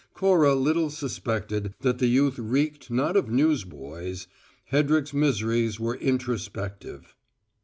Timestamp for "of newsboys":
3.15-4.25